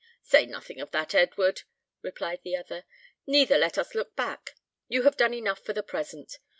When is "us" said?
3.77-3.93